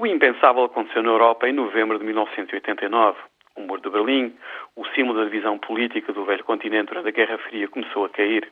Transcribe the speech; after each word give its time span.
O 0.00 0.06
impensável 0.06 0.62
aconteceu 0.62 1.02
na 1.02 1.08
Europa 1.08 1.48
em 1.48 1.52
novembro 1.52 1.98
de 1.98 2.04
1989. 2.04 3.18
O 3.56 3.62
muro 3.62 3.80
de 3.80 3.90
Berlim, 3.90 4.32
o 4.76 4.86
símbolo 4.94 5.18
da 5.18 5.24
divisão 5.24 5.58
política 5.58 6.12
do 6.12 6.24
velho 6.24 6.44
continente 6.44 6.90
durante 6.90 7.08
a 7.08 7.10
Guerra 7.10 7.36
Fria, 7.38 7.66
começou 7.66 8.04
a 8.04 8.08
cair. 8.08 8.48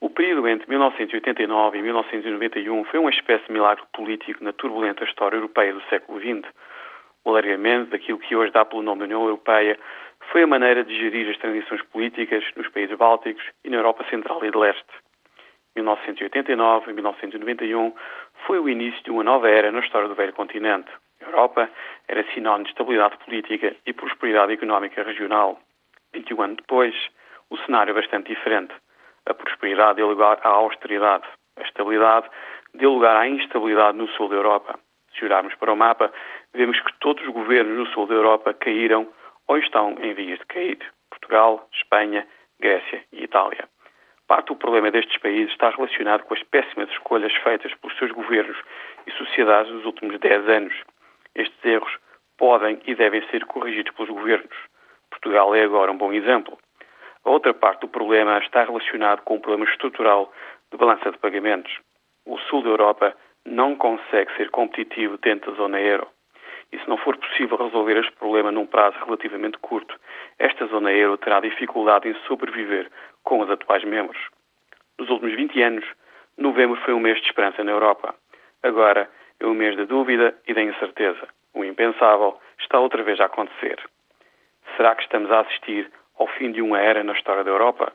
O 0.00 0.08
período 0.08 0.46
entre 0.46 0.70
1989 0.70 1.78
e 1.78 1.82
1991 1.82 2.84
foi 2.84 3.00
uma 3.00 3.10
espécie 3.10 3.44
de 3.44 3.52
milagre 3.52 3.82
político 3.92 4.44
na 4.44 4.52
turbulenta 4.52 5.02
história 5.02 5.34
europeia 5.34 5.74
do 5.74 5.82
século 5.90 6.20
XX. 6.20 6.48
O 7.24 7.30
alargamento 7.30 7.90
daquilo 7.90 8.20
que 8.20 8.36
hoje 8.36 8.52
dá 8.52 8.64
pelo 8.64 8.82
nome 8.82 9.00
da 9.00 9.06
União 9.06 9.24
Europeia 9.24 9.76
foi 10.30 10.44
a 10.44 10.46
maneira 10.46 10.84
de 10.84 10.96
gerir 10.96 11.28
as 11.28 11.38
transições 11.38 11.82
políticas 11.86 12.44
nos 12.54 12.68
países 12.68 12.96
bálticos 12.96 13.42
e 13.64 13.68
na 13.68 13.78
Europa 13.78 14.04
Central 14.08 14.38
e 14.44 14.50
de 14.52 14.56
Leste. 14.56 14.94
1989 15.74 16.90
e 16.90 16.94
1991 16.94 17.92
foi 18.46 18.58
o 18.58 18.68
início 18.68 19.02
de 19.04 19.10
uma 19.10 19.22
nova 19.22 19.48
era 19.48 19.70
na 19.70 19.80
história 19.80 20.08
do 20.08 20.14
velho 20.14 20.32
continente. 20.32 20.90
A 21.20 21.26
Europa 21.26 21.70
era 22.08 22.24
sinónimo 22.32 22.64
de 22.64 22.70
estabilidade 22.70 23.16
política 23.18 23.76
e 23.86 23.92
prosperidade 23.92 24.52
económica 24.52 25.02
regional. 25.02 25.60
21 26.12 26.42
anos 26.42 26.56
depois, 26.56 26.94
o 27.50 27.56
cenário 27.58 27.92
é 27.92 27.94
bastante 27.94 28.28
diferente. 28.34 28.74
A 29.26 29.34
prosperidade 29.34 29.96
deu 29.96 30.08
lugar 30.08 30.38
à 30.42 30.48
austeridade. 30.48 31.24
A 31.56 31.62
estabilidade 31.62 32.28
deu 32.74 32.92
lugar 32.92 33.16
à 33.16 33.28
instabilidade 33.28 33.96
no 33.96 34.08
sul 34.08 34.28
da 34.28 34.36
Europa. 34.36 34.78
Se 35.14 35.24
olharmos 35.24 35.54
para 35.54 35.72
o 35.72 35.76
mapa, 35.76 36.12
vemos 36.52 36.80
que 36.80 36.92
todos 36.98 37.22
os 37.24 37.32
governos 37.32 37.78
no 37.78 37.86
sul 37.92 38.06
da 38.06 38.14
Europa 38.14 38.54
caíram 38.54 39.06
ou 39.46 39.58
estão 39.58 39.96
em 40.00 40.14
vias 40.14 40.38
de 40.38 40.46
cair. 40.46 40.78
Portugal, 41.10 41.68
Espanha, 41.72 42.26
Grécia 42.58 43.04
e 43.12 43.24
Itália. 43.24 43.68
Parte 44.32 44.46
do 44.46 44.56
problema 44.56 44.90
destes 44.90 45.18
países 45.18 45.52
está 45.52 45.68
relacionado 45.68 46.22
com 46.22 46.32
as 46.32 46.42
péssimas 46.44 46.88
escolhas 46.88 47.34
feitas 47.44 47.74
pelos 47.74 47.98
seus 47.98 48.10
governos 48.12 48.56
e 49.06 49.10
sociedades 49.10 49.70
nos 49.70 49.84
últimos 49.84 50.18
10 50.18 50.48
anos. 50.48 50.74
Estes 51.34 51.62
erros 51.62 51.98
podem 52.38 52.80
e 52.86 52.94
devem 52.94 53.20
ser 53.28 53.44
corrigidos 53.44 53.92
pelos 53.94 54.10
governos. 54.10 54.56
Portugal 55.10 55.54
é 55.54 55.64
agora 55.64 55.92
um 55.92 55.98
bom 55.98 56.14
exemplo. 56.14 56.56
A 57.26 57.28
outra 57.28 57.52
parte 57.52 57.82
do 57.82 57.88
problema 57.88 58.38
está 58.38 58.64
relacionado 58.64 59.20
com 59.20 59.36
o 59.36 59.40
problema 59.40 59.70
estrutural 59.70 60.32
de 60.70 60.78
balança 60.78 61.12
de 61.12 61.18
pagamentos. 61.18 61.78
O 62.24 62.38
sul 62.38 62.62
da 62.62 62.70
Europa 62.70 63.14
não 63.44 63.76
consegue 63.76 64.34
ser 64.38 64.48
competitivo 64.48 65.18
dentro 65.18 65.50
da 65.50 65.58
zona 65.58 65.78
euro. 65.78 66.08
E 66.72 66.78
se 66.78 66.88
não 66.88 66.96
for 66.96 67.16
possível 67.16 67.56
resolver 67.58 67.98
este 67.98 68.12
problema 68.12 68.50
num 68.50 68.66
prazo 68.66 68.96
relativamente 69.04 69.58
curto, 69.58 69.94
esta 70.38 70.66
zona 70.66 70.90
euro 70.92 71.18
terá 71.18 71.40
dificuldade 71.40 72.08
em 72.08 72.14
sobreviver 72.26 72.90
com 73.22 73.40
os 73.40 73.50
atuais 73.50 73.84
membros. 73.84 74.18
Nos 74.98 75.10
últimos 75.10 75.34
20 75.34 75.62
anos, 75.62 75.84
novembro 76.38 76.80
foi 76.84 76.94
um 76.94 77.00
mês 77.00 77.20
de 77.20 77.26
esperança 77.26 77.62
na 77.62 77.72
Europa. 77.72 78.14
Agora 78.62 79.10
é 79.38 79.46
um 79.46 79.54
mês 79.54 79.76
da 79.76 79.84
dúvida 79.84 80.34
e 80.46 80.54
da 80.54 80.62
incerteza. 80.62 81.28
O 81.52 81.64
impensável 81.64 82.38
está 82.58 82.78
outra 82.78 83.02
vez 83.02 83.20
a 83.20 83.26
acontecer. 83.26 83.78
Será 84.76 84.94
que 84.94 85.02
estamos 85.02 85.30
a 85.30 85.40
assistir 85.40 85.90
ao 86.18 86.26
fim 86.26 86.52
de 86.52 86.62
uma 86.62 86.80
era 86.80 87.04
na 87.04 87.12
história 87.12 87.44
da 87.44 87.50
Europa? 87.50 87.92